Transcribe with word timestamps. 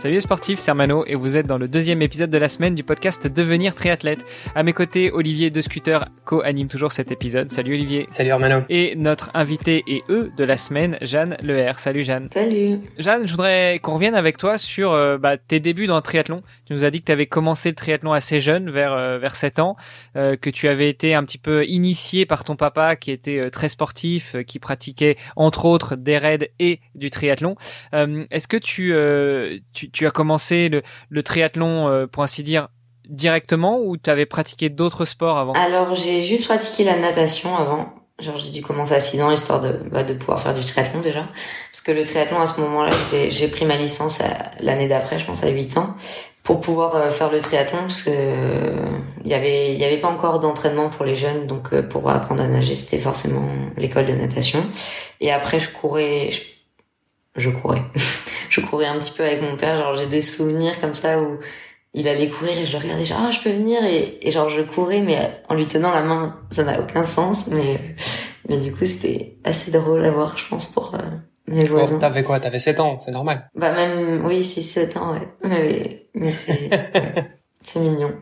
Salut 0.00 0.14
les 0.14 0.20
sportifs, 0.20 0.58
c'est 0.60 0.70
Armano 0.70 1.04
et 1.06 1.14
vous 1.14 1.36
êtes 1.36 1.46
dans 1.46 1.58
le 1.58 1.68
deuxième 1.68 2.00
épisode 2.00 2.30
de 2.30 2.38
la 2.38 2.48
semaine 2.48 2.74
du 2.74 2.82
podcast 2.82 3.26
Devenir 3.26 3.74
triathlète. 3.74 4.24
À 4.54 4.62
mes 4.62 4.72
côtés, 4.72 5.12
Olivier 5.12 5.50
de 5.50 5.60
Scooter 5.60 6.06
co-anime 6.24 6.68
toujours 6.68 6.90
cet 6.90 7.12
épisode. 7.12 7.50
Salut 7.50 7.74
Olivier. 7.74 8.06
Salut 8.08 8.30
Armano. 8.30 8.62
Et 8.70 8.96
notre 8.96 9.30
invité 9.34 9.84
et 9.86 10.02
eux 10.08 10.32
de 10.34 10.42
la 10.42 10.56
semaine, 10.56 10.96
Jeanne 11.02 11.36
Leher. 11.42 11.72
Salut 11.76 12.02
Jeanne. 12.02 12.30
Salut. 12.32 12.78
Jeanne, 12.96 13.26
je 13.26 13.32
voudrais 13.32 13.78
qu'on 13.82 13.92
revienne 13.92 14.14
avec 14.14 14.38
toi 14.38 14.56
sur 14.56 14.92
euh, 14.92 15.18
bah, 15.18 15.36
tes 15.36 15.60
débuts 15.60 15.86
dans 15.86 15.96
le 15.96 16.02
triathlon. 16.02 16.42
Tu 16.64 16.72
nous 16.72 16.86
as 16.86 16.90
dit 16.90 17.00
que 17.00 17.04
tu 17.04 17.12
avais 17.12 17.26
commencé 17.26 17.68
le 17.68 17.74
triathlon 17.74 18.14
assez 18.14 18.40
jeune, 18.40 18.70
vers 18.70 18.94
euh, 18.94 19.18
vers 19.18 19.36
7 19.36 19.58
ans, 19.58 19.76
euh, 20.16 20.34
que 20.34 20.48
tu 20.48 20.68
avais 20.68 20.88
été 20.88 21.12
un 21.12 21.24
petit 21.24 21.36
peu 21.36 21.66
initié 21.66 22.24
par 22.24 22.44
ton 22.44 22.56
papa 22.56 22.96
qui 22.96 23.10
était 23.10 23.50
très 23.50 23.68
sportif, 23.68 24.34
qui 24.46 24.60
pratiquait 24.60 25.18
entre 25.36 25.66
autres 25.66 25.94
des 25.94 26.16
raids 26.16 26.52
et 26.58 26.80
du 26.94 27.10
triathlon. 27.10 27.56
Est-ce 27.92 28.48
que 28.48 28.56
tu, 28.56 28.94
tu 29.74 29.89
tu, 29.92 30.06
as 30.06 30.10
commencé 30.10 30.70
le, 31.10 31.22
triathlon, 31.22 31.88
euh, 31.88 32.06
pour 32.06 32.22
ainsi 32.22 32.42
dire, 32.42 32.68
directement 33.08 33.80
ou 33.80 33.96
tu 33.96 34.10
avais 34.10 34.26
pratiqué 34.26 34.68
d'autres 34.68 35.04
sports 35.04 35.38
avant? 35.38 35.52
Alors 35.52 35.94
j'ai 35.94 36.22
juste 36.22 36.46
pratiqué 36.46 36.84
la 36.84 36.96
natation 36.96 37.56
avant. 37.56 37.94
Genre 38.20 38.36
j'ai 38.36 38.50
dû 38.50 38.60
commencer 38.60 38.94
à 38.94 39.00
6 39.00 39.22
ans 39.22 39.30
histoire 39.30 39.60
de, 39.60 39.80
bah, 39.90 40.04
de 40.04 40.12
pouvoir 40.12 40.40
faire 40.40 40.52
du 40.52 40.62
triathlon 40.62 41.00
déjà. 41.00 41.24
Parce 41.70 41.80
que 41.80 41.92
le 41.92 42.04
triathlon 42.04 42.38
à 42.38 42.46
ce 42.46 42.60
moment-là, 42.60 42.90
j'ai 43.28 43.48
pris 43.48 43.64
ma 43.64 43.76
licence 43.76 44.20
l'année 44.60 44.88
d'après, 44.88 45.18
je 45.18 45.24
pense 45.24 45.42
à 45.42 45.48
8 45.48 45.78
ans, 45.78 45.96
pour 46.42 46.60
pouvoir 46.60 46.96
euh, 46.96 47.10
faire 47.10 47.30
le 47.30 47.40
triathlon 47.40 47.78
parce 47.78 48.02
que 48.02 48.10
il 49.24 49.30
y 49.30 49.34
avait 49.34 49.74
y 49.74 49.84
avait 49.84 49.98
pas 49.98 50.08
encore 50.08 50.40
d'entraînement 50.40 50.88
pour 50.88 51.04
les 51.04 51.14
jeunes 51.14 51.46
donc 51.46 51.72
euh, 51.72 51.82
pour 51.82 52.08
apprendre 52.10 52.42
à 52.42 52.46
nager 52.46 52.74
c'était 52.74 52.98
forcément 52.98 53.46
l'école 53.76 54.06
de 54.06 54.14
natation 54.14 54.64
et 55.20 55.30
après 55.30 55.58
je 55.58 55.70
courais 55.70 56.30
je 57.36 57.50
courais 57.50 57.82
je 58.50 58.60
courais 58.60 58.86
un 58.86 58.98
petit 58.98 59.12
peu 59.12 59.24
avec 59.24 59.42
mon 59.42 59.56
père. 59.56 59.76
Genre, 59.76 59.94
j'ai 59.94 60.06
des 60.06 60.22
souvenirs 60.22 60.78
comme 60.80 60.94
ça 60.94 61.20
où 61.22 61.38
il 61.94 62.06
allait 62.08 62.28
courir 62.28 62.58
et 62.58 62.66
je 62.66 62.76
le 62.76 62.82
regardais 62.82 63.04
genre, 63.04 63.20
ah, 63.22 63.30
je 63.30 63.40
peux 63.40 63.50
venir 63.50 63.82
et, 63.84 64.18
et 64.22 64.30
genre, 64.30 64.48
je 64.48 64.62
courais, 64.62 65.00
mais 65.00 65.18
en 65.48 65.54
lui 65.54 65.66
tenant 65.66 65.92
la 65.92 66.02
main, 66.02 66.38
ça 66.50 66.62
n'a 66.62 66.80
aucun 66.80 67.04
sens, 67.04 67.48
mais, 67.48 67.80
mais 68.48 68.58
du 68.58 68.72
coup, 68.72 68.84
c'était 68.84 69.38
assez 69.44 69.70
drôle 69.70 70.04
à 70.04 70.10
voir, 70.10 70.36
je 70.38 70.48
pense, 70.48 70.66
pour, 70.66 70.94
euh, 70.94 70.98
mes 71.48 71.64
voisins. 71.64 71.98
T'avais 71.98 72.22
quoi? 72.22 72.38
T'avais 72.38 72.60
7 72.60 72.78
ans, 72.78 72.98
c'est 72.98 73.10
normal. 73.10 73.50
Bah 73.56 73.72
même, 73.72 74.24
oui, 74.24 74.42
6-7 74.42 74.98
ans, 74.98 75.12
ouais. 75.12 75.28
Mais, 75.44 76.06
mais 76.14 76.30
c'est, 76.30 76.70
c'est 77.60 77.80
mignon. 77.80 78.14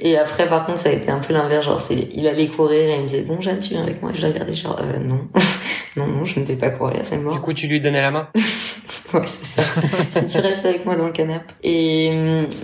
Et 0.00 0.18
après, 0.18 0.48
par 0.48 0.66
contre, 0.66 0.78
ça 0.78 0.88
a 0.88 0.92
été 0.92 1.10
un 1.10 1.20
peu 1.20 1.32
l'inverse. 1.32 1.64
Genre, 1.66 1.80
c'est, 1.80 2.08
il 2.12 2.26
allait 2.26 2.48
courir 2.48 2.80
et 2.80 2.94
il 2.96 3.02
me 3.02 3.06
disait, 3.06 3.22
bon, 3.22 3.40
Jeanne, 3.40 3.60
tu 3.60 3.70
viens 3.70 3.84
avec 3.84 4.02
moi? 4.02 4.10
Et 4.10 4.16
je 4.16 4.22
le 4.26 4.32
regardais 4.32 4.54
genre, 4.54 4.80
euh, 4.80 4.98
non. 4.98 5.28
Non, 5.96 6.06
non, 6.06 6.24
je 6.24 6.40
ne 6.40 6.44
vais 6.44 6.56
pas 6.56 6.70
courir, 6.70 7.00
c'est 7.02 7.18
mort. 7.18 7.34
Du 7.34 7.40
coup, 7.40 7.52
tu 7.52 7.66
lui 7.66 7.80
donnais 7.80 8.00
la 8.00 8.10
main? 8.10 8.28
ouais, 9.14 9.26
c'est 9.26 9.44
ça. 9.44 9.62
tu 10.20 10.38
restes 10.38 10.64
avec 10.64 10.86
moi 10.86 10.96
dans 10.96 11.06
le 11.06 11.12
canapé. 11.12 11.52
Et, 11.62 12.10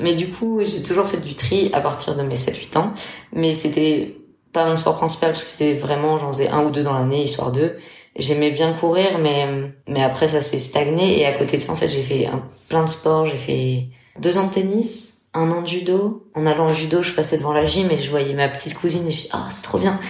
mais 0.03 0.15
du 0.15 0.29
coup, 0.29 0.61
j'ai 0.65 0.83
toujours 0.83 1.07
fait 1.07 1.19
du 1.19 1.35
tri 1.35 1.71
à 1.75 1.81
partir 1.81 2.17
de 2.17 2.23
mes 2.23 2.37
7-8 2.37 2.79
ans. 2.79 2.93
Mais 3.35 3.53
c'était 3.53 4.17
pas 4.53 4.67
mon 4.67 4.77
sport 4.77 4.97
principal 4.97 5.33
parce 5.33 5.45
que 5.45 5.51
c'était 5.51 5.75
vraiment, 5.75 6.17
j'en 6.17 6.33
faisais 6.33 6.49
un 6.49 6.65
ou 6.65 6.71
deux 6.71 6.83
dans 6.83 6.95
l'année, 6.95 7.23
histoire 7.23 7.53
d'eux. 7.53 7.77
J'aimais 8.17 8.51
bien 8.51 8.73
courir, 8.73 9.19
mais, 9.21 9.47
mais 9.87 10.03
après, 10.03 10.27
ça 10.27 10.41
s'est 10.41 10.59
stagné. 10.59 11.21
Et 11.21 11.27
à 11.27 11.33
côté 11.33 11.59
de 11.59 11.63
ça, 11.63 11.73
en 11.73 11.77
fait, 11.77 11.91
j'ai 11.91 12.03
fait 12.03 12.27
un, 12.27 12.43
plein 12.69 12.83
de 12.83 12.89
sports. 12.89 13.27
J'ai 13.27 13.37
fait 13.37 13.89
deux 14.19 14.39
ans 14.39 14.47
de 14.47 14.53
tennis, 14.53 15.29
un 15.35 15.51
an 15.51 15.61
de 15.61 15.69
judo. 15.69 16.27
En 16.35 16.47
allant 16.47 16.71
au 16.71 16.73
judo, 16.73 17.03
je 17.03 17.13
passais 17.13 17.37
devant 17.37 17.53
la 17.53 17.67
gym 17.67 17.91
et 17.91 17.99
je 17.99 18.09
voyais 18.09 18.33
ma 18.33 18.49
petite 18.49 18.75
cousine 18.75 19.07
et 19.07 19.13
je 19.13 19.23
dis, 19.23 19.29
ah, 19.33 19.49
c'est 19.51 19.63
trop 19.63 19.79
bien 19.79 20.01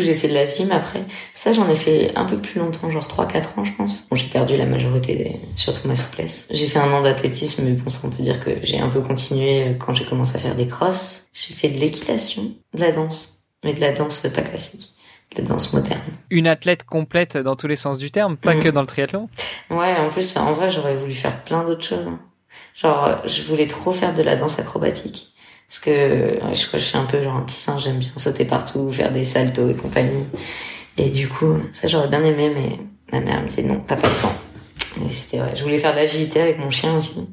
j'ai 0.00 0.14
fait 0.14 0.28
de 0.28 0.34
la 0.34 0.46
gym 0.46 0.70
après. 0.72 1.04
Ça, 1.34 1.52
j'en 1.52 1.68
ai 1.68 1.74
fait 1.74 2.12
un 2.16 2.24
peu 2.24 2.38
plus 2.38 2.58
longtemps, 2.58 2.90
genre 2.90 3.06
3-4 3.06 3.58
ans, 3.58 3.64
je 3.64 3.72
pense. 3.72 4.08
Bon, 4.08 4.16
j'ai 4.16 4.28
perdu 4.28 4.56
la 4.56 4.66
majorité, 4.66 5.14
des... 5.14 5.40
surtout 5.56 5.86
ma 5.86 5.96
souplesse. 5.96 6.48
J'ai 6.50 6.66
fait 6.66 6.78
un 6.78 6.90
an 6.92 7.02
d'athlétisme, 7.02 7.62
mais 7.64 7.72
bon, 7.72 7.88
ça, 7.88 8.00
on 8.04 8.10
peut 8.10 8.22
dire 8.22 8.40
que 8.40 8.50
j'ai 8.62 8.78
un 8.78 8.88
peu 8.88 9.00
continué 9.00 9.76
quand 9.78 9.94
j'ai 9.94 10.04
commencé 10.04 10.36
à 10.36 10.38
faire 10.38 10.54
des 10.54 10.66
crosses. 10.66 11.26
J'ai 11.32 11.54
fait 11.54 11.68
de 11.68 11.78
l'équitation, 11.78 12.54
de 12.74 12.80
la 12.80 12.92
danse, 12.92 13.44
mais 13.64 13.74
de 13.74 13.80
la 13.80 13.92
danse 13.92 14.20
pas 14.20 14.42
classique 14.42 14.92
de 15.34 15.42
la 15.42 15.48
danse 15.48 15.72
moderne. 15.72 16.00
Une 16.30 16.46
athlète 16.46 16.84
complète 16.84 17.36
dans 17.36 17.56
tous 17.56 17.66
les 17.66 17.76
sens 17.76 17.98
du 17.98 18.10
terme, 18.10 18.36
pas 18.36 18.54
mm. 18.54 18.62
que 18.62 18.68
dans 18.68 18.80
le 18.80 18.86
triathlon. 18.86 19.28
Ouais, 19.70 19.96
en 19.96 20.08
plus, 20.08 20.36
en 20.36 20.52
vrai, 20.52 20.70
j'aurais 20.70 20.94
voulu 20.94 21.14
faire 21.14 21.42
plein 21.44 21.64
d'autres 21.64 21.84
choses. 21.84 22.06
Hein. 22.06 22.20
Genre, 22.74 23.18
je 23.24 23.42
voulais 23.42 23.66
trop 23.66 23.92
faire 23.92 24.14
de 24.14 24.22
la 24.22 24.36
danse 24.36 24.58
acrobatique. 24.58 25.31
Parce 25.72 25.80
que 25.80 26.34
je 26.52 26.66
crois 26.66 26.72
que 26.72 26.84
je 26.84 26.84
suis 26.84 26.98
un 26.98 27.06
peu 27.06 27.22
genre 27.22 27.34
un 27.34 27.40
petit 27.40 27.56
singe, 27.56 27.84
j'aime 27.84 27.96
bien 27.96 28.10
sauter 28.16 28.44
partout, 28.44 28.90
faire 28.90 29.10
des 29.10 29.24
saltos 29.24 29.70
et 29.70 29.74
compagnie. 29.74 30.26
Et 30.98 31.08
du 31.08 31.30
coup, 31.30 31.56
ça 31.72 31.88
j'aurais 31.88 32.08
bien 32.08 32.22
aimé, 32.22 32.52
mais 32.54 32.78
ma 33.10 33.24
mère 33.24 33.40
me 33.40 33.48
disait 33.48 33.62
non, 33.62 33.80
t'as 33.86 33.96
pas 33.96 34.10
le 34.10 34.20
temps. 34.20 34.34
Et 35.02 35.08
c'était 35.08 35.38
vrai. 35.38 35.54
Je 35.56 35.62
voulais 35.62 35.78
faire 35.78 35.92
de 35.92 35.96
l'agilité 35.96 36.42
avec 36.42 36.58
mon 36.58 36.68
chien 36.68 36.94
aussi. 36.94 37.26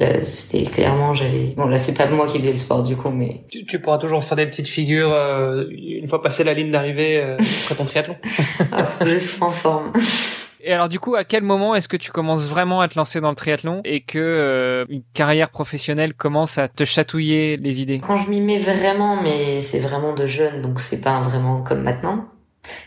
Là, 0.00 0.24
c'était 0.24 0.64
clairement, 0.64 1.14
j'avais. 1.14 1.54
Bon, 1.56 1.68
là, 1.68 1.78
c'est 1.78 1.94
pas 1.94 2.08
moi 2.08 2.26
qui 2.26 2.40
faisais 2.40 2.50
le 2.50 2.58
sport 2.58 2.82
du 2.82 2.96
coup, 2.96 3.10
mais. 3.10 3.44
Tu, 3.52 3.64
tu 3.66 3.78
pourras 3.78 3.98
toujours 3.98 4.24
faire 4.24 4.36
des 4.36 4.46
petites 4.46 4.66
figures 4.66 5.12
euh, 5.12 5.66
une 5.70 6.08
fois 6.08 6.20
passé 6.20 6.42
la 6.42 6.54
ligne 6.54 6.72
d'arrivée 6.72 7.18
euh, 7.18 7.36
après 7.36 7.76
ton 7.76 7.84
triathlon. 7.84 8.16
ah, 8.72 8.84
faut 8.84 9.06
je 9.06 9.16
sois 9.16 9.46
en 9.46 9.52
forme. 9.52 9.92
Et 10.66 10.72
alors 10.72 10.88
du 10.88 10.98
coup, 10.98 11.14
à 11.14 11.22
quel 11.22 11.44
moment 11.44 11.76
est-ce 11.76 11.86
que 11.86 11.96
tu 11.96 12.10
commences 12.10 12.48
vraiment 12.48 12.80
à 12.80 12.88
te 12.88 12.98
lancer 12.98 13.20
dans 13.20 13.30
le 13.30 13.36
triathlon 13.36 13.82
et 13.84 14.00
que 14.00 14.18
euh, 14.18 14.84
une 14.88 15.04
carrière 15.14 15.50
professionnelle 15.50 16.12
commence 16.12 16.58
à 16.58 16.66
te 16.66 16.84
chatouiller 16.84 17.56
les 17.56 17.80
idées? 17.80 18.00
Quand 18.04 18.16
je 18.16 18.28
m'y 18.28 18.40
mets 18.40 18.58
vraiment, 18.58 19.22
mais 19.22 19.60
c'est 19.60 19.78
vraiment 19.78 20.12
de 20.12 20.26
jeune, 20.26 20.62
donc 20.62 20.80
c'est 20.80 21.00
pas 21.00 21.20
vraiment 21.20 21.62
comme 21.62 21.82
maintenant. 21.82 22.26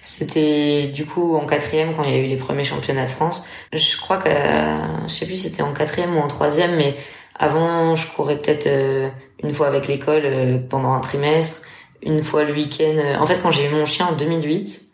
C'était 0.02 0.88
du 0.88 1.06
coup 1.06 1.38
en 1.38 1.46
quatrième 1.46 1.94
quand 1.96 2.04
il 2.04 2.12
y 2.12 2.16
a 2.16 2.18
eu 2.18 2.28
les 2.28 2.36
premiers 2.36 2.66
championnats 2.66 3.06
de 3.06 3.12
France. 3.12 3.46
Je 3.72 3.98
crois 3.98 4.18
que 4.18 4.30
je 4.30 5.08
sais 5.08 5.26
plus 5.26 5.38
c'était 5.38 5.62
en 5.62 5.72
quatrième 5.72 6.18
ou 6.18 6.20
en 6.20 6.28
troisième, 6.28 6.76
mais 6.76 6.98
avant 7.34 7.96
je 7.96 8.08
courais 8.08 8.38
peut-être 8.38 8.68
euh, 8.68 9.08
une 9.42 9.54
fois 9.54 9.68
avec 9.68 9.88
l'école 9.88 10.24
euh, 10.26 10.58
pendant 10.58 10.92
un 10.92 11.00
trimestre, 11.00 11.62
une 12.04 12.22
fois 12.22 12.44
le 12.44 12.52
week-end. 12.52 12.98
En 13.22 13.26
fait, 13.26 13.40
quand 13.42 13.52
j'ai 13.52 13.68
eu 13.68 13.70
mon 13.70 13.86
chien 13.86 14.08
en 14.08 14.18
2008, 14.18 14.89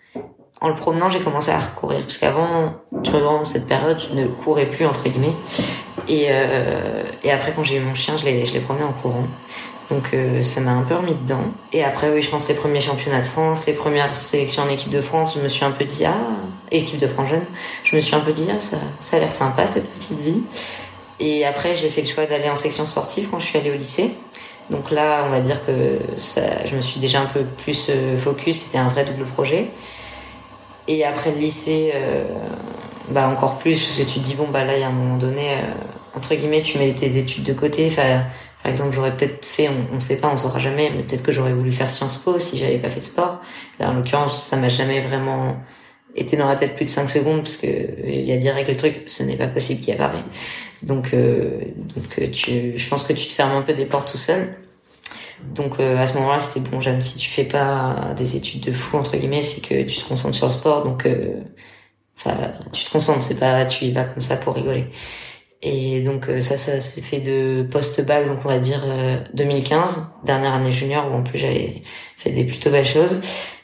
en 0.65 0.69
le 0.69 0.73
promenant, 0.73 1.09
j'ai 1.09 1.19
commencé 1.19 1.51
à 1.51 1.59
recourir 1.59 1.99
parce 2.01 2.17
qu'avant, 2.17 2.73
durant 2.91 3.43
cette 3.43 3.67
période, 3.67 3.99
je 3.99 4.15
ne 4.15 4.25
courais 4.25 4.65
plus 4.65 4.87
entre 4.87 5.07
guillemets. 5.07 5.35
Et, 6.07 6.25
euh, 6.29 7.03
et 7.21 7.31
après, 7.31 7.53
quand 7.55 7.61
j'ai 7.61 7.77
eu 7.77 7.81
mon 7.81 7.93
chien, 7.93 8.17
je 8.17 8.25
l'ai, 8.25 8.45
je 8.45 8.53
l'ai 8.55 8.61
promené 8.61 8.83
en 8.83 8.91
courant. 8.91 9.27
Donc 9.91 10.09
euh, 10.15 10.41
ça 10.41 10.61
m'a 10.61 10.71
un 10.71 10.81
peu 10.81 10.95
remis 10.95 11.13
dedans. 11.13 11.43
Et 11.71 11.83
après, 11.83 12.09
oui, 12.09 12.23
je 12.23 12.31
pense 12.31 12.47
les 12.49 12.55
premiers 12.55 12.81
championnats 12.81 13.21
de 13.21 13.27
France, 13.27 13.67
les 13.67 13.73
premières 13.73 14.15
sélections 14.15 14.63
en 14.63 14.69
équipe 14.69 14.89
de 14.89 15.01
France, 15.01 15.35
je 15.37 15.41
me 15.43 15.47
suis 15.47 15.63
un 15.63 15.69
peu 15.69 15.85
dit 15.85 16.03
ah, 16.05 16.15
équipe 16.71 16.97
de 16.97 17.07
France 17.07 17.29
jeune, 17.29 17.45
je 17.83 17.95
me 17.95 18.01
suis 18.01 18.15
un 18.15 18.21
peu 18.21 18.33
dit 18.33 18.47
ah, 18.49 18.59
ça, 18.59 18.77
ça 18.99 19.17
a 19.17 19.19
l'air 19.19 19.33
sympa 19.33 19.67
cette 19.67 19.87
petite 19.93 20.17
vie. 20.17 20.41
Et 21.19 21.45
après, 21.45 21.75
j'ai 21.75 21.89
fait 21.89 22.01
le 22.01 22.07
choix 22.07 22.25
d'aller 22.25 22.49
en 22.49 22.55
section 22.55 22.85
sportive 22.87 23.29
quand 23.29 23.37
je 23.37 23.45
suis 23.45 23.59
allée 23.59 23.69
au 23.69 23.75
lycée. 23.75 24.15
Donc 24.71 24.89
là, 24.89 25.25
on 25.27 25.29
va 25.29 25.41
dire 25.41 25.63
que 25.63 25.99
ça, 26.17 26.65
je 26.65 26.75
me 26.75 26.81
suis 26.81 26.99
déjà 26.99 27.21
un 27.21 27.27
peu 27.27 27.41
plus 27.43 27.85
euh, 27.89 28.17
focus. 28.17 28.63
C'était 28.63 28.79
un 28.79 28.87
vrai 28.87 29.05
double 29.05 29.25
projet. 29.25 29.69
Et 30.87 31.03
après 31.03 31.31
le 31.31 31.37
lycée, 31.37 31.91
euh, 31.95 32.25
bah 33.09 33.27
encore 33.27 33.57
plus, 33.57 33.79
parce 33.79 33.97
que 33.97 34.03
tu 34.03 34.19
te 34.19 34.25
dis, 34.25 34.35
bon, 34.35 34.47
bah 34.47 34.63
là, 34.63 34.75
il 34.75 34.81
y 34.81 34.83
a 34.83 34.87
un 34.87 34.91
moment 34.91 35.17
donné, 35.17 35.53
euh, 35.53 35.61
entre 36.15 36.35
guillemets, 36.35 36.61
tu 36.61 36.77
mets 36.77 36.93
tes 36.93 37.17
études 37.17 37.43
de 37.43 37.53
côté. 37.53 37.87
Enfin, 37.87 38.23
par 38.61 38.71
exemple, 38.71 38.91
j'aurais 38.93 39.15
peut-être 39.15 39.45
fait, 39.45 39.69
on, 39.69 39.95
on 39.95 39.99
sait 39.99 40.19
pas, 40.19 40.29
on 40.31 40.37
saura 40.37 40.59
jamais, 40.59 40.91
mais 40.95 41.03
peut-être 41.03 41.23
que 41.23 41.31
j'aurais 41.31 41.53
voulu 41.53 41.71
faire 41.71 41.89
Sciences 41.89 42.17
Po 42.17 42.39
si 42.39 42.57
j'avais 42.57 42.77
pas 42.77 42.89
fait 42.89 42.99
de 42.99 43.05
sport. 43.05 43.39
Là, 43.79 43.89
en 43.89 43.93
l'occurrence, 43.93 44.41
ça 44.43 44.57
m'a 44.57 44.69
jamais 44.69 44.99
vraiment 44.99 45.57
été 46.15 46.37
dans 46.37 46.47
la 46.47 46.55
tête 46.55 46.75
plus 46.75 46.85
de 46.85 46.89
5 46.89 47.09
secondes, 47.09 47.41
parce 47.41 47.57
que 47.57 47.67
il 47.67 48.23
y 48.23 48.31
a 48.31 48.37
direct 48.37 48.69
le 48.69 48.75
truc, 48.75 49.03
ce 49.05 49.23
n'est 49.23 49.35
pas 49.35 49.47
possible 49.47 49.81
qui 49.81 49.91
apparaît. 49.91 50.23
Donc, 50.83 51.13
euh, 51.13 51.61
donc 51.95 52.31
tu, 52.31 52.77
je 52.77 52.89
pense 52.89 53.03
que 53.03 53.13
tu 53.13 53.27
te 53.27 53.33
fermes 53.33 53.55
un 53.55 53.61
peu 53.61 53.73
des 53.73 53.85
portes 53.85 54.11
tout 54.11 54.17
seul. 54.17 54.55
Donc 55.43 55.79
euh, 55.79 55.97
à 55.97 56.07
ce 56.07 56.15
moment-là, 56.15 56.39
c'était 56.39 56.67
bon, 56.69 56.79
Jeanne, 56.79 57.01
si 57.01 57.17
tu 57.17 57.29
fais 57.29 57.43
pas 57.43 58.13
des 58.17 58.35
études 58.35 58.61
de 58.61 58.71
fou 58.71 58.97
entre 58.97 59.17
guillemets, 59.17 59.43
c'est 59.43 59.61
que 59.61 59.83
tu 59.83 59.97
te 59.99 60.07
concentres 60.07 60.35
sur 60.35 60.47
le 60.47 60.53
sport. 60.53 60.83
Donc, 60.83 61.05
euh, 61.05 61.41
enfin, 62.17 62.35
tu 62.71 62.85
te 62.85 62.91
concentres, 62.91 63.23
c'est 63.23 63.39
pas 63.39 63.65
tu 63.65 63.85
y 63.85 63.91
vas 63.91 64.05
comme 64.05 64.21
ça 64.21 64.37
pour 64.37 64.55
rigoler. 64.55 64.87
Et 65.61 66.01
donc 66.01 66.29
euh, 66.29 66.41
ça, 66.41 66.57
ça 66.57 66.79
s'est 66.79 67.01
fait 67.01 67.19
de 67.19 67.63
post-bac, 67.69 68.27
donc 68.27 68.39
on 68.45 68.49
va 68.49 68.59
dire 68.59 68.81
2015, 69.33 70.19
dernière 70.23 70.53
année 70.53 70.71
junior 70.71 71.09
où 71.11 71.15
en 71.15 71.23
plus 71.23 71.39
j'avais 71.39 71.81
fait 72.17 72.31
des 72.31 72.43
plutôt 72.45 72.69
belles 72.69 72.85
choses, 72.85 73.19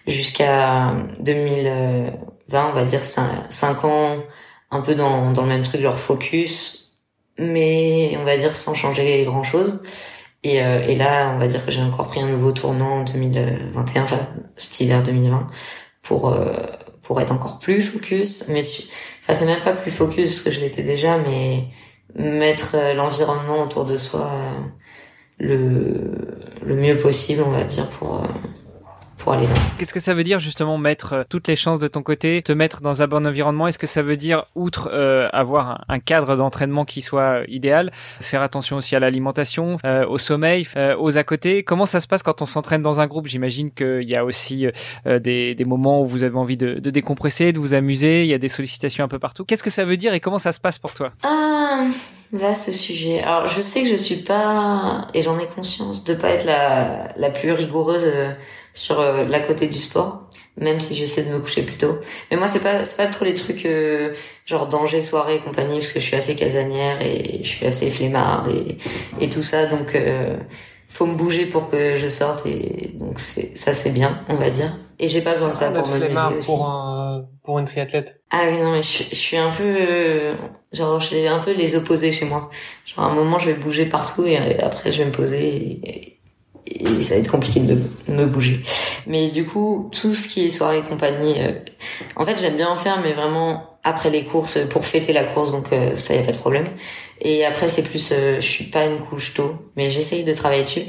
jusqu'à 0.08 0.94
2020, 1.20 2.14
on 2.54 2.74
va 2.74 2.86
dire 2.86 3.04
c'était 3.04 3.22
5 3.50 3.84
ans 3.86 4.18
un 4.72 4.82
peu 4.82 4.96
dans, 4.96 5.32
dans 5.32 5.44
le 5.44 5.50
même 5.50 5.62
truc, 5.62 5.82
genre 5.82 6.00
focus, 6.00 6.98
mais 7.38 8.16
on 8.20 8.24
va 8.24 8.38
dire 8.38 8.56
sans 8.56 8.74
changer 8.74 9.24
grand 9.26 9.44
Et, 10.44 10.56
et 10.56 10.96
là, 10.96 11.32
on 11.36 11.38
va 11.38 11.48
dire 11.48 11.64
que 11.64 11.72
j'ai 11.72 11.82
encore 11.82 12.08
pris 12.08 12.20
un 12.22 12.28
nouveau 12.28 12.52
tournant 12.52 13.00
en 13.00 13.04
2021, 13.04 14.04
enfin 14.04 14.28
cet 14.56 14.80
hiver 14.80 15.04
2020, 15.04 15.46
pour 16.02 16.36
pour 17.04 17.22
être 17.22 17.32
encore 17.32 17.60
plus 17.60 17.82
focus. 17.84 18.48
Mais 18.50 18.62
enfin, 19.22 19.36
c'est 19.36 19.46
même 19.46 19.62
pas 19.64 19.74
plus 19.74 19.92
focus 19.92 20.42
que 20.42 20.50
je 20.50 20.62
l'étais 20.62 20.84
déjà, 20.84 21.18
mais 21.20 21.68
mettre 22.16 22.76
l'environnement 22.96 23.62
autour 23.62 23.86
de 23.86 23.98
soi 23.98 24.32
le 25.38 26.16
le 26.64 26.76
mieux 26.76 26.98
possible, 26.98 27.44
on 27.46 27.52
va 27.52 27.64
dire, 27.64 27.88
pour 27.90 28.24
aller 29.30 29.48
Qu'est-ce 29.78 29.94
que 29.94 30.00
ça 30.00 30.14
veut 30.14 30.24
dire 30.24 30.40
justement 30.40 30.78
mettre 30.78 31.14
euh, 31.14 31.24
toutes 31.30 31.48
les 31.48 31.56
chances 31.56 31.80
de 31.80 31.88
ton 31.88 32.02
côté, 32.02 32.42
te 32.42 32.52
mettre 32.52 32.82
dans 32.82 33.04
un 33.04 33.08
bon 33.08 33.28
environnement? 33.28 33.68
Est-ce 33.68 33.78
que 33.78 33.88
ça 33.88 34.02
veut 34.02 34.16
dire, 34.16 34.46
outre 34.56 34.90
euh, 34.92 35.30
avoir 35.32 35.86
un, 35.88 36.00
cadre 36.00 36.36
d'entraînement 36.36 36.86
qui 36.86 37.02
soit 37.02 37.42
idéal, 37.48 37.92
faire 37.94 38.42
attention 38.42 38.78
aussi 38.78 38.96
à 38.96 39.00
l'alimentation, 39.00 39.78
euh, 39.86 40.06
au 40.08 40.18
sommeil, 40.18 40.68
aux 40.98 41.18
à 41.18 41.24
côté? 41.24 41.64
Comment 41.64 41.86
ça 41.86 42.00
se 42.00 42.08
passe 42.08 42.24
quand 42.24 42.42
on 42.42 42.46
s'entraîne 42.46 42.82
dans 42.82 43.00
un 43.00 43.08
groupe? 43.08 43.28
J'imagine 43.28 43.72
qu'il 43.72 44.10
y 44.10 44.16
a 44.16 44.26
aussi 44.26 44.66
des, 45.06 45.56
des, 45.56 45.66
moments 45.66 46.02
où 46.02 46.06
vous 46.06 46.24
avez 46.24 46.38
envie 46.38 46.58
de, 46.58 46.76
de, 46.76 46.90
décompresser, 46.90 47.54
de 47.54 47.60
vous 47.60 47.74
amuser, 47.74 48.24
il 48.24 48.30
y 48.30 48.34
a 48.34 48.40
des 48.40 48.48
sollicitations 48.48 49.04
un 49.04 49.08
peu 49.08 49.20
partout. 49.20 49.46
Qu'est-ce 49.46 49.64
que 49.64 49.70
ça 49.70 49.86
veut 49.86 49.98
dire 49.98 50.14
et 50.14 50.20
comment 50.20 50.40
ça 50.40 50.52
se 50.52 50.60
passe 50.60 50.80
pour 50.80 50.94
toi? 50.94 51.12
Ah, 51.24 51.86
Vaste 52.34 52.72
sujet. 52.72 53.22
Alors 53.22 53.48
je 53.48 53.62
sais 53.62 53.84
que 53.84 53.90
je 53.90 53.96
suis 53.96 54.16
pas, 54.16 55.08
et 55.14 55.22
j'en 55.22 55.38
ai 55.38 55.48
conscience, 55.48 56.04
de 56.06 56.14
pas 56.14 56.30
être 56.30 56.46
la, 56.46 57.10
la 57.18 57.30
plus 57.30 57.52
rigoureuse 57.52 58.08
sur 58.74 59.00
euh, 59.00 59.26
la 59.26 59.40
côté 59.40 59.68
du 59.68 59.78
sport 59.78 60.30
même 60.58 60.80
si 60.80 60.96
j'essaie 60.96 61.24
de 61.24 61.32
me 61.32 61.40
coucher 61.40 61.64
plus 61.64 61.78
tôt. 61.78 62.00
Mais 62.30 62.38
moi 62.38 62.48
c'est 62.48 62.60
pas 62.60 62.84
c'est 62.84 62.98
pas 62.98 63.08
trop 63.08 63.26
les 63.26 63.34
trucs 63.34 63.66
euh, 63.66 64.14
genre 64.46 64.68
danger 64.68 65.02
soirée 65.02 65.36
et 65.36 65.40
compagnie 65.40 65.80
parce 65.80 65.94
que 65.94 66.00
je 66.00 66.06
suis 66.06 66.16
assez 66.16 66.36
casanière 66.36 67.02
et 67.02 67.40
je 67.42 67.48
suis 67.48 67.66
assez 67.66 67.90
flemmarde 67.90 68.50
et 68.50 68.78
et 69.24 69.30
tout 69.30 69.44
ça. 69.44 69.66
Donc 69.66 69.96
euh, 69.96 70.38
faut 70.88 71.06
me 71.06 71.16
bouger 71.16 71.46
pour 71.46 71.70
que 71.70 71.96
je 71.98 72.08
sorte 72.08 72.46
et 72.46 72.92
donc 73.00 73.20
c'est 73.20 73.58
ça 73.58 73.74
c'est 73.74 73.92
bien 73.92 74.24
on 74.30 74.36
va 74.36 74.50
dire. 74.50 74.74
Et 75.00 75.08
j'ai 75.08 75.22
pas 75.22 75.34
besoin 75.34 75.50
de 75.50 75.56
ça 75.56 75.72
pour 75.72 75.88
m'amuser 75.88 76.20
aussi. 76.38 76.52
pour 76.52 76.66
un 76.68 77.26
pour 77.44 77.58
une 77.58 77.66
triathlète. 77.66 78.22
Ah 78.30 78.44
oui 78.50 78.60
non 78.60 78.72
mais 78.74 78.82
je, 78.82 79.04
je 79.10 79.16
suis 79.16 79.38
un 79.38 79.52
peu 79.52 79.64
euh, 79.64 80.36
genre 80.74 81.00
j'ai 81.00 81.28
un 81.28 81.40
peu 81.40 81.54
les 81.54 81.76
opposés 81.76 82.12
chez 82.12 82.26
moi. 82.26 82.50
Genre 82.86 83.06
à 83.06 83.10
un 83.10 83.16
moment 83.16 83.40
je 83.40 83.52
vais 83.52 83.58
bouger 83.58 83.86
partout 83.86 84.26
et 84.26 84.38
après 84.62 84.92
je 84.92 85.00
vais 85.02 85.06
me 85.08 85.14
poser 85.14 85.48
et, 85.48 85.90
et 85.90 86.21
ça 87.02 87.16
va 87.16 87.20
être 87.20 87.32
compliqué 87.32 87.60
de 87.60 87.78
me, 88.08 88.26
bouger. 88.26 88.62
Mais 89.08 89.30
du 89.30 89.46
coup, 89.46 89.90
tout 89.92 90.16
ce 90.16 90.28
qui 90.28 90.46
est 90.46 90.50
soirée 90.50 90.80
et 90.80 90.84
compagnie, 90.84 91.36
euh, 91.40 91.54
en 92.16 92.26
fait, 92.26 92.40
j'aime 92.40 92.56
bien 92.56 92.70
en 92.70 92.76
faire, 92.76 93.02
mais 93.02 93.14
vraiment 93.14 93.78
après 93.84 94.10
les 94.10 94.26
courses 94.26 94.60
pour 94.70 94.86
fêter 94.86 95.14
la 95.14 95.24
course, 95.24 95.52
donc 95.52 95.74
euh, 95.74 95.96
ça 95.98 96.16
y 96.16 96.20
a 96.20 96.24
pas 96.24 96.32
de 96.32 96.38
problème. 96.38 96.66
Et 97.22 97.46
après, 97.46 97.70
c'est 97.70 97.84
plus, 97.84 98.12
euh, 98.12 98.36
je 98.36 98.48
suis 98.48 98.66
pas 98.66 98.86
une 98.86 99.00
couche 99.00 99.34
tôt, 99.34 99.56
mais 99.76 99.90
j'essaye 99.90 100.24
de 100.24 100.34
travailler 100.34 100.64
dessus. 100.64 100.84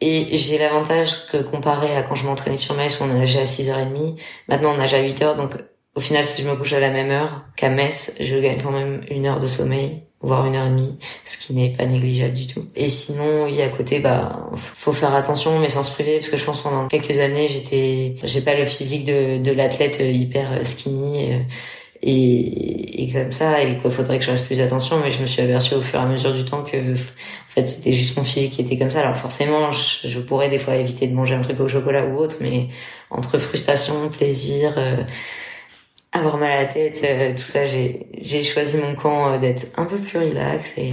Et 0.00 0.36
j'ai 0.38 0.56
l'avantage 0.56 1.26
que 1.26 1.36
comparé 1.38 1.94
à 1.94 2.02
quand 2.02 2.14
je 2.14 2.24
m'entraînais 2.24 2.56
sur 2.56 2.74
Metz 2.74 2.98
où 3.00 3.04
on 3.04 3.08
nageait 3.08 3.40
à 3.40 3.44
6h30, 3.44 4.18
maintenant 4.48 4.72
on 4.72 4.78
nage 4.78 4.94
à 4.94 5.02
8h, 5.02 5.36
donc 5.36 5.56
au 5.94 6.00
final, 6.00 6.24
si 6.24 6.42
je 6.42 6.48
me 6.48 6.56
couche 6.56 6.72
à 6.72 6.80
la 6.80 6.90
même 6.90 7.10
heure 7.10 7.44
qu'à 7.56 7.68
Metz, 7.68 8.16
je 8.20 8.36
gagne 8.36 8.58
quand 8.62 8.70
même 8.70 9.02
une 9.10 9.26
heure 9.26 9.40
de 9.40 9.46
sommeil 9.46 10.04
voire 10.22 10.46
une 10.46 10.54
heure 10.54 10.66
et 10.66 10.70
demie, 10.70 10.94
ce 11.24 11.38
qui 11.38 11.54
n'est 11.54 11.70
pas 11.72 11.86
négligeable 11.86 12.34
du 12.34 12.46
tout. 12.46 12.66
Et 12.76 12.90
sinon, 12.90 13.44
oui, 13.44 13.62
à 13.62 13.68
côté, 13.68 14.00
bah, 14.00 14.50
faut 14.54 14.92
faire 14.92 15.14
attention, 15.14 15.58
mais 15.58 15.68
sans 15.70 15.82
se 15.82 15.90
priver, 15.92 16.16
parce 16.16 16.28
que 16.28 16.36
je 16.36 16.44
pense 16.44 16.62
pendant 16.62 16.88
quelques 16.88 17.18
années, 17.18 17.48
j'étais, 17.48 18.16
j'ai 18.22 18.42
pas 18.42 18.54
le 18.54 18.66
physique 18.66 19.06
de, 19.06 19.38
de 19.38 19.52
l'athlète 19.52 20.00
hyper 20.02 20.66
skinny, 20.66 21.32
euh, 21.32 21.38
et, 22.02 23.04
et 23.04 23.12
comme 23.12 23.32
ça, 23.32 23.62
il 23.62 23.78
faudrait 23.78 24.18
que 24.18 24.24
je 24.24 24.30
fasse 24.30 24.40
plus 24.40 24.60
attention, 24.60 25.00
mais 25.02 25.10
je 25.10 25.20
me 25.20 25.26
suis 25.26 25.42
aperçu 25.42 25.74
au 25.74 25.82
fur 25.82 26.00
et 26.00 26.02
à 26.02 26.06
mesure 26.06 26.32
du 26.32 26.44
temps 26.44 26.62
que, 26.62 26.76
en 26.76 27.48
fait, 27.48 27.66
c'était 27.68 27.92
juste 27.92 28.16
mon 28.16 28.24
physique 28.24 28.52
qui 28.52 28.62
était 28.62 28.78
comme 28.78 28.88
ça. 28.88 29.00
Alors 29.00 29.16
forcément, 29.16 29.70
je, 29.70 30.08
je 30.08 30.18
pourrais 30.18 30.48
des 30.48 30.58
fois 30.58 30.76
éviter 30.76 31.06
de 31.06 31.14
manger 31.14 31.34
un 31.34 31.42
truc 31.42 31.60
au 31.60 31.68
chocolat 31.68 32.06
ou 32.06 32.16
autre, 32.16 32.36
mais 32.40 32.68
entre 33.10 33.36
frustration, 33.36 34.08
plaisir, 34.08 34.74
euh, 34.78 34.96
avoir 36.12 36.36
mal 36.36 36.50
à 36.50 36.56
la 36.62 36.66
tête, 36.66 37.00
euh, 37.04 37.30
tout 37.30 37.38
ça, 37.38 37.64
j'ai 37.64 38.42
choisi 38.42 38.78
mon 38.78 38.94
camp 38.94 39.32
euh, 39.32 39.38
d'être 39.38 39.66
un 39.76 39.84
peu 39.84 39.96
plus 39.98 40.18
relax 40.18 40.76
et 40.76 40.90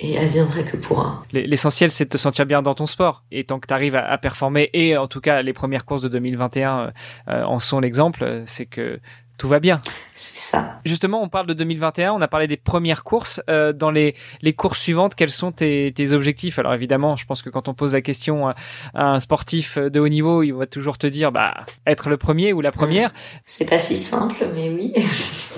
et 0.00 0.16
adviendra 0.18 0.62
que 0.62 0.76
pourra. 0.76 1.24
L'essentiel, 1.32 1.90
c'est 1.90 2.04
de 2.04 2.10
te 2.10 2.16
sentir 2.16 2.46
bien 2.46 2.62
dans 2.62 2.74
ton 2.74 2.86
sport. 2.86 3.24
Et 3.32 3.44
tant 3.44 3.58
que 3.58 3.66
tu 3.66 3.74
arrives 3.74 3.96
à, 3.96 4.16
performer, 4.18 4.70
et 4.72 4.96
en 4.96 5.08
tout 5.08 5.20
cas 5.20 5.42
les 5.42 5.52
premières 5.52 5.84
courses 5.84 6.02
de 6.02 6.08
2021 6.08 6.92
euh, 7.28 7.42
en 7.42 7.58
sont 7.58 7.80
l'exemple, 7.80 8.42
c'est 8.46 8.66
que 8.66 9.00
tout 9.38 9.48
va 9.48 9.60
bien. 9.60 9.80
C'est 10.14 10.36
ça. 10.36 10.80
Justement, 10.84 11.22
on 11.22 11.28
parle 11.28 11.46
de 11.46 11.54
2021, 11.54 12.12
on 12.12 12.20
a 12.20 12.28
parlé 12.28 12.48
des 12.48 12.56
premières 12.56 13.04
courses. 13.04 13.40
Euh, 13.48 13.72
dans 13.72 13.92
les, 13.92 14.16
les 14.42 14.52
courses 14.52 14.80
suivantes, 14.80 15.14
quels 15.14 15.30
sont 15.30 15.52
tes, 15.52 15.92
tes 15.94 16.12
objectifs? 16.12 16.58
Alors 16.58 16.74
évidemment, 16.74 17.14
je 17.16 17.24
pense 17.24 17.40
que 17.40 17.48
quand 17.48 17.68
on 17.68 17.74
pose 17.74 17.94
la 17.94 18.02
question 18.02 18.48
à, 18.48 18.56
un 18.94 19.20
sportif 19.20 19.78
de 19.78 20.00
haut 20.00 20.08
niveau, 20.08 20.42
il 20.42 20.52
va 20.52 20.66
toujours 20.66 20.98
te 20.98 21.06
dire 21.06 21.30
bah 21.30 21.54
être 21.86 22.08
le 22.08 22.16
premier 22.16 22.52
ou 22.52 22.60
la 22.60 22.72
première. 22.72 23.12
C'est 23.46 23.68
pas 23.68 23.78
si 23.78 23.96
simple, 23.96 24.48
mais 24.54 24.70
oui. 24.70 24.92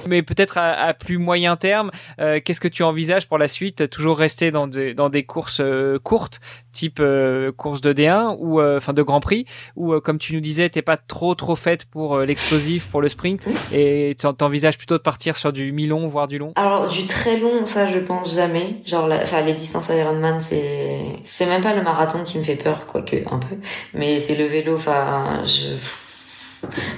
mais 0.06 0.22
peut-être 0.22 0.58
à, 0.58 0.72
à, 0.72 0.94
plus 0.94 1.18
moyen 1.18 1.56
terme, 1.56 1.90
euh, 2.20 2.40
qu'est-ce 2.44 2.60
que 2.60 2.68
tu 2.68 2.82
envisages 2.82 3.28
pour 3.28 3.38
la 3.38 3.48
suite? 3.48 3.88
Toujours 3.90 4.18
rester 4.18 4.50
dans 4.50 4.66
des, 4.66 4.94
dans 4.94 5.08
des 5.08 5.24
courses 5.24 5.60
euh, 5.60 5.98
courtes, 5.98 6.40
type 6.72 6.98
euh, 7.00 7.52
course 7.52 7.80
de 7.80 7.92
D1 7.92 8.36
ou 8.38 8.60
enfin 8.60 8.92
de 8.92 9.02
Grand 9.02 9.20
Prix, 9.20 9.44
ou 9.76 9.98
comme 10.00 10.18
tu 10.18 10.34
nous 10.34 10.40
disais, 10.40 10.68
t'es 10.68 10.82
pas 10.82 10.96
trop 10.96 11.34
trop 11.34 11.56
faite 11.56 11.86
pour 11.86 12.18
l'explosif, 12.20 12.90
pour 12.90 13.00
le 13.00 13.08
sprint? 13.08 13.46
Et 13.72 14.16
t'envisages 14.38 14.78
plutôt 14.78 14.96
de 14.96 15.02
partir 15.02 15.36
sur 15.36 15.52
du 15.52 15.72
mi-long, 15.72 16.06
voire 16.06 16.28
du 16.28 16.38
long? 16.38 16.52
Alors 16.56 16.86
du 16.86 17.04
très 17.06 17.38
long, 17.38 17.64
ça 17.66 17.86
je 17.86 17.98
pense 17.98 18.34
jamais. 18.34 18.76
Genre, 18.84 19.10
enfin 19.22 19.40
les 19.42 19.54
distances 19.54 19.88
Ironman, 19.88 20.40
c'est 20.40 20.98
c'est 21.22 21.46
même 21.46 21.62
pas 21.62 21.74
le 21.74 21.82
marathon 21.82 22.22
qui 22.24 22.38
me 22.38 22.42
fait 22.42 22.56
peur, 22.56 22.86
quoique 22.86 23.16
un 23.30 23.38
peu, 23.38 23.56
mais 23.94 24.18
c'est 24.18 24.36
le 24.36 24.44
vélo. 24.44 24.74
Enfin, 24.74 25.42
je 25.44 25.76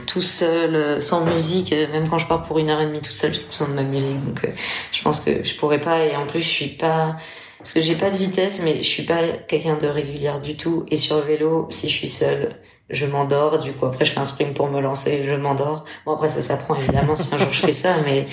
tout 0.06 0.22
seul, 0.22 1.00
sans 1.00 1.24
musique, 1.24 1.72
même 1.92 2.08
quand 2.08 2.18
je 2.18 2.26
pars 2.26 2.42
pour 2.42 2.58
une 2.58 2.70
heure 2.70 2.80
et 2.80 2.86
demie 2.86 3.00
tout 3.00 3.10
seul, 3.10 3.32
j'ai 3.32 3.42
besoin 3.42 3.68
de 3.68 3.74
ma 3.74 3.82
musique, 3.82 4.24
donc 4.24 4.44
euh, 4.44 4.48
je 4.90 5.02
pense 5.02 5.20
que 5.20 5.44
je 5.44 5.54
pourrais 5.56 5.80
pas. 5.80 6.04
Et 6.04 6.16
en 6.16 6.26
plus, 6.26 6.40
je 6.40 6.48
suis 6.48 6.68
pas 6.68 7.16
parce 7.62 7.74
que 7.74 7.80
j'ai 7.80 7.94
pas 7.94 8.10
de 8.10 8.16
vitesse, 8.16 8.60
mais 8.64 8.78
je 8.78 8.88
suis 8.88 9.04
pas 9.04 9.22
quelqu'un 9.46 9.76
de 9.76 9.86
régulière 9.86 10.40
du 10.40 10.56
tout. 10.56 10.84
Et 10.88 10.96
sur 10.96 11.16
le 11.16 11.22
vélo, 11.22 11.66
si 11.70 11.88
je 11.88 11.94
suis 11.94 12.08
seule, 12.08 12.48
je 12.90 13.06
m'endors. 13.06 13.60
Du 13.60 13.72
coup, 13.72 13.86
après, 13.86 14.04
je 14.04 14.10
fais 14.12 14.18
un 14.18 14.24
sprint 14.24 14.52
pour 14.52 14.68
me 14.68 14.80
lancer, 14.80 15.22
je 15.24 15.34
m'endors. 15.34 15.84
Bon, 16.04 16.12
après, 16.12 16.28
ça 16.28 16.42
s'apprend 16.42 16.74
évidemment 16.74 17.14
si 17.14 17.32
un 17.32 17.38
jour 17.38 17.52
je 17.52 17.60
fais 17.60 17.72
ça, 17.72 17.94
mais 18.04 18.24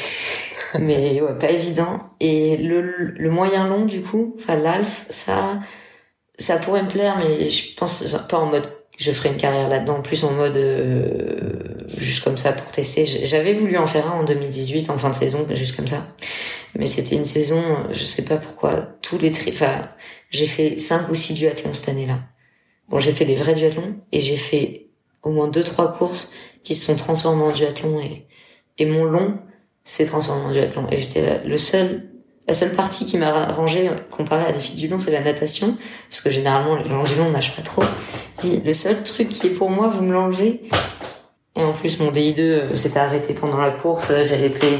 mais 0.79 1.21
ouais, 1.21 1.37
pas 1.37 1.51
évident. 1.51 1.99
Et 2.19 2.57
le, 2.57 2.81
le 2.81 3.29
moyen 3.29 3.67
long, 3.67 3.85
du 3.85 4.01
coup, 4.01 4.35
enfin 4.39 4.55
l'alf, 4.55 5.05
ça, 5.09 5.59
ça 6.39 6.57
pourrait 6.57 6.83
me 6.83 6.89
plaire, 6.89 7.17
mais 7.19 7.51
je 7.51 7.75
pense 7.75 8.03
pas 8.27 8.37
en 8.37 8.47
mode 8.47 8.67
je 8.99 9.11
ferai 9.13 9.29
une 9.29 9.37
carrière 9.37 9.69
là-dedans, 9.69 10.01
plus 10.01 10.23
en 10.25 10.31
mode 10.31 10.57
euh, 10.57 11.87
juste 11.95 12.23
comme 12.23 12.37
ça 12.37 12.51
pour 12.51 12.69
tester. 12.71 13.05
J'avais 13.05 13.53
voulu 13.53 13.77
en 13.77 13.87
faire 13.87 14.07
un 14.07 14.19
en 14.19 14.23
2018 14.23 14.89
en 14.89 14.97
fin 14.97 15.09
de 15.09 15.15
saison, 15.15 15.47
juste 15.51 15.75
comme 15.75 15.87
ça, 15.87 16.05
mais 16.75 16.85
c'était 16.85 17.15
une 17.15 17.25
saison, 17.25 17.63
je 17.91 18.03
sais 18.03 18.25
pas 18.25 18.37
pourquoi, 18.37 18.81
tous 19.01 19.17
les 19.17 19.31
tri... 19.31 19.51
enfin, 19.53 19.89
j'ai 20.29 20.47
fait 20.47 20.77
cinq 20.79 21.09
ou 21.09 21.15
six 21.15 21.33
duathlons 21.33 21.73
cette 21.73 21.89
année-là. 21.89 22.19
Bon, 22.89 22.99
j'ai 22.99 23.13
fait 23.13 23.25
des 23.25 23.35
vrais 23.35 23.53
duathlons 23.53 23.95
et 24.11 24.19
j'ai 24.19 24.37
fait 24.37 24.87
au 25.23 25.31
moins 25.31 25.47
deux 25.47 25.63
trois 25.63 25.93
courses 25.93 26.31
qui 26.63 26.75
se 26.75 26.85
sont 26.85 26.95
transformées 26.95 27.43
en 27.43 27.51
duathlon 27.51 28.01
et 28.01 28.27
et 28.77 28.85
mon 28.85 29.03
long 29.05 29.39
s'est 29.83 30.05
transformé 30.05 30.45
en 30.45 30.51
duathlon 30.51 30.87
et 30.91 30.97
j'étais 30.97 31.43
le 31.43 31.57
seul 31.57 32.09
la 32.49 32.55
seule 32.55 32.73
partie 32.73 33.05
qui 33.05 33.19
m'a 33.19 33.45
rangé 33.51 33.91
comparé 34.09 34.47
à 34.47 34.51
des 34.51 34.59
filles 34.59 34.75
du 34.75 34.87
long, 34.87 34.97
c'est 34.97 35.11
la 35.11 35.21
natation, 35.21 35.77
parce 36.09 36.19
que 36.19 36.31
généralement 36.31 36.75
les 36.77 36.89
gens 36.89 37.03
du 37.03 37.13
long 37.13 37.29
nagent 37.29 37.55
pas 37.55 37.61
trop. 37.61 37.83
le 38.43 38.73
seul 38.73 39.03
truc 39.03 39.29
qui 39.29 39.45
est 39.45 39.51
pour 39.51 39.69
moi, 39.69 39.87
vous 39.87 40.01
me 40.01 40.11
l'enlevez. 40.11 40.63
Et 41.55 41.61
en 41.61 41.73
plus, 41.73 41.99
mon 41.99 42.09
DI2 42.09 42.39
euh, 42.39 42.75
s'était 42.75 42.99
arrêté 42.99 43.35
pendant 43.35 43.57
la 43.57 43.69
course. 43.69 44.07
J'avais 44.23 44.49
fait 44.49 44.79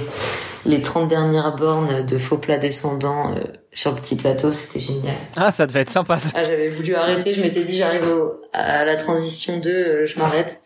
les 0.65 0.81
30 0.81 1.07
dernières 1.07 1.55
bornes 1.55 2.03
de 2.05 2.17
faux 2.17 2.37
plat 2.37 2.57
descendant 2.57 3.35
euh, 3.35 3.41
sur 3.71 3.91
le 3.91 3.97
petit 3.97 4.15
plateau, 4.15 4.51
c'était 4.51 4.79
génial. 4.79 5.15
Ah, 5.35 5.51
ça 5.51 5.67
devait 5.67 5.81
être 5.81 5.91
sympa. 5.91 6.17
Ça. 6.17 6.31
Ah, 6.33 6.43
j'avais 6.43 6.69
voulu 6.69 6.95
arrêter, 6.95 7.33
je 7.33 7.41
m'étais 7.41 7.63
dit 7.63 7.75
j'arrive 7.75 8.09
à 8.51 8.83
la 8.83 8.95
transition 8.95 9.57
2, 9.57 9.69
euh, 9.69 10.05
je 10.07 10.17
m'arrête. 10.17 10.61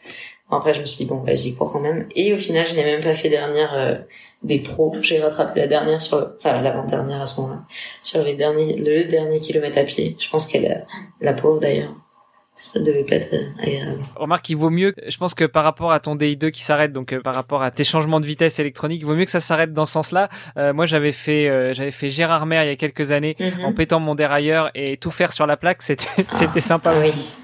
Après, 0.55 0.73
je 0.73 0.81
me 0.81 0.85
suis 0.85 1.05
dit 1.05 1.09
bon, 1.09 1.21
vas-y, 1.21 1.55
cours 1.55 1.71
quand 1.71 1.79
même. 1.79 2.07
Et 2.15 2.33
au 2.33 2.37
final, 2.37 2.65
je 2.65 2.75
n'ai 2.75 2.83
même 2.83 3.01
pas 3.01 3.13
fait 3.13 3.29
dernière 3.29 4.05
des 4.43 4.59
pros. 4.59 4.95
J'ai 5.01 5.19
rattrapé 5.19 5.59
la 5.59 5.67
dernière 5.67 6.01
sur, 6.01 6.33
enfin 6.37 6.61
l'avant-dernière 6.61 7.21
à 7.21 7.25
ce 7.25 7.41
moment-là, 7.41 7.61
sur 8.01 8.23
les 8.23 8.35
derniers, 8.35 8.77
le 8.77 9.05
dernier 9.05 9.39
kilomètre 9.39 9.77
à 9.77 9.83
pied. 9.83 10.15
Je 10.19 10.29
pense 10.29 10.45
qu'elle, 10.45 10.67
a, 10.67 10.81
la 11.21 11.33
pauvre 11.33 11.59
d'ailleurs. 11.59 11.93
Ça 12.55 12.79
devait 12.79 13.03
pas 13.03 13.15
être 13.15 13.33
agréable. 13.59 14.03
Remarque, 14.15 14.47
il 14.49 14.57
vaut 14.57 14.69
mieux, 14.69 14.93
je 15.07 15.17
pense 15.17 15.33
que 15.33 15.43
par 15.43 15.63
rapport 15.63 15.91
à 15.91 15.99
ton 15.99 16.15
DI2 16.15 16.51
qui 16.51 16.61
s'arrête, 16.61 16.93
donc 16.93 17.11
euh, 17.11 17.19
par 17.19 17.33
rapport 17.33 17.63
à 17.63 17.71
tes 17.71 17.83
changements 17.83 18.19
de 18.19 18.27
vitesse 18.27 18.59
électronique, 18.59 19.01
il 19.01 19.05
vaut 19.07 19.15
mieux 19.15 19.25
que 19.25 19.31
ça 19.31 19.39
s'arrête 19.39 19.73
dans 19.73 19.85
ce 19.85 19.93
sens-là. 19.93 20.29
Euh, 20.57 20.71
moi, 20.71 20.85
j'avais 20.85 21.13
fait, 21.13 21.49
euh, 21.49 21.73
j'avais 21.73 21.89
fait 21.89 22.11
Gérard 22.11 22.45
Mer 22.45 22.63
il 22.63 22.67
y 22.67 22.71
a 22.71 22.75
quelques 22.75 23.11
années 23.11 23.35
mhm. 23.39 23.65
en 23.65 23.73
pétant 23.73 23.99
mon 23.99 24.13
dérailleur 24.13 24.69
et 24.75 24.97
tout 24.97 25.09
faire 25.09 25.33
sur 25.33 25.47
la 25.47 25.57
plaque, 25.57 25.81
c'était, 25.81 26.05
c'était 26.27 26.61
sympa 26.61 26.93
ah 26.95 26.99
aussi. 26.99 27.17
Oui. 27.17 27.42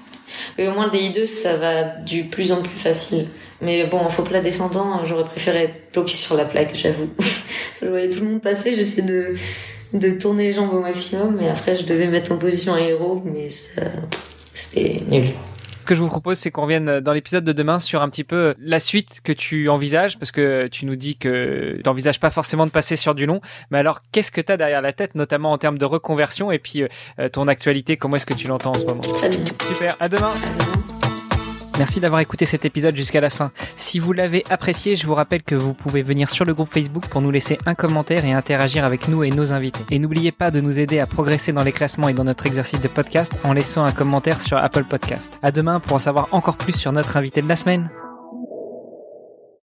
Au 0.58 0.72
moins 0.72 0.86
le 0.86 0.92
DI2, 0.92 1.26
ça 1.26 1.56
va 1.56 1.84
du 1.84 2.24
plus 2.24 2.52
en 2.52 2.62
plus 2.62 2.76
facile. 2.76 3.26
Mais 3.60 3.84
bon, 3.84 3.98
en 3.98 4.08
faux 4.08 4.22
plat 4.22 4.40
descendant, 4.40 5.04
j'aurais 5.04 5.24
préféré 5.24 5.64
être 5.64 5.92
bloqué 5.92 6.14
sur 6.14 6.34
la 6.36 6.44
plaque, 6.44 6.74
j'avoue. 6.74 7.10
je 7.80 7.86
voyais 7.86 8.08
tout 8.08 8.20
le 8.20 8.26
monde 8.26 8.40
passer, 8.40 8.72
j'essaie 8.72 9.02
de 9.02 9.34
de 9.92 10.10
tourner 10.12 10.44
les 10.44 10.52
jambes 10.52 10.72
au 10.72 10.80
maximum, 10.80 11.36
mais 11.36 11.48
après 11.48 11.74
je 11.74 11.84
devais 11.84 12.06
mettre 12.06 12.32
en 12.32 12.36
position 12.36 12.74
aéro, 12.74 13.20
mais 13.24 13.48
ça, 13.48 13.82
c'était 14.52 15.02
nul. 15.08 15.32
Ce 15.80 15.86
que 15.86 15.94
je 15.94 16.00
vous 16.02 16.08
propose, 16.08 16.38
c'est 16.38 16.50
qu'on 16.50 16.62
revienne 16.62 17.00
dans 17.00 17.12
l'épisode 17.12 17.42
de 17.42 17.52
demain 17.52 17.78
sur 17.78 18.02
un 18.02 18.08
petit 18.08 18.22
peu 18.22 18.54
la 18.60 18.78
suite 18.78 19.20
que 19.24 19.32
tu 19.32 19.68
envisages, 19.68 20.18
parce 20.18 20.30
que 20.30 20.68
tu 20.68 20.86
nous 20.86 20.94
dis 20.94 21.16
que 21.16 21.76
tu 21.76 21.82
n'envisages 21.84 22.20
pas 22.20 22.30
forcément 22.30 22.66
de 22.66 22.70
passer 22.70 22.96
sur 22.96 23.14
du 23.14 23.26
long. 23.26 23.40
Mais 23.70 23.78
alors, 23.78 24.00
qu'est-ce 24.12 24.30
que 24.30 24.40
tu 24.40 24.52
as 24.52 24.56
derrière 24.56 24.82
la 24.82 24.92
tête, 24.92 25.14
notamment 25.14 25.52
en 25.52 25.58
termes 25.58 25.78
de 25.78 25.84
reconversion, 25.84 26.52
et 26.52 26.58
puis 26.58 26.84
euh, 27.18 27.28
ton 27.28 27.48
actualité, 27.48 27.96
comment 27.96 28.16
est-ce 28.16 28.26
que 28.26 28.34
tu 28.34 28.46
l'entends 28.46 28.70
en 28.70 28.74
ce 28.74 28.84
moment? 28.84 29.02
Super, 29.66 29.96
à 29.98 30.08
demain. 30.08 30.30
À 30.30 30.62
demain. 30.64 30.90
Merci 31.80 31.98
d'avoir 31.98 32.20
écouté 32.20 32.44
cet 32.44 32.66
épisode 32.66 32.94
jusqu'à 32.94 33.22
la 33.22 33.30
fin. 33.30 33.52
Si 33.90 33.98
vous 33.98 34.12
l'avez 34.12 34.44
apprécié, 34.50 34.94
je 34.94 35.04
vous 35.04 35.16
rappelle 35.16 35.42
que 35.42 35.56
vous 35.56 35.74
pouvez 35.74 36.02
venir 36.02 36.30
sur 36.30 36.44
le 36.44 36.54
groupe 36.54 36.72
Facebook 36.72 37.08
pour 37.08 37.22
nous 37.22 37.32
laisser 37.32 37.58
un 37.66 37.74
commentaire 37.74 38.24
et 38.24 38.32
interagir 38.32 38.84
avec 38.84 39.08
nous 39.08 39.24
et 39.24 39.30
nos 39.30 39.52
invités. 39.52 39.84
Et 39.90 39.98
n'oubliez 39.98 40.30
pas 40.30 40.52
de 40.52 40.60
nous 40.60 40.78
aider 40.78 41.00
à 41.00 41.08
progresser 41.08 41.52
dans 41.52 41.64
les 41.64 41.72
classements 41.72 42.08
et 42.08 42.14
dans 42.14 42.22
notre 42.22 42.46
exercice 42.46 42.80
de 42.80 42.86
podcast 42.86 43.32
en 43.42 43.52
laissant 43.52 43.82
un 43.82 43.90
commentaire 43.90 44.42
sur 44.42 44.58
Apple 44.58 44.84
Podcast. 44.84 45.40
À 45.42 45.50
demain 45.50 45.80
pour 45.80 45.96
en 45.96 45.98
savoir 45.98 46.28
encore 46.30 46.56
plus 46.56 46.76
sur 46.76 46.92
notre 46.92 47.16
invité 47.16 47.42
de 47.42 47.48
la 47.48 47.56
semaine. 47.56 47.90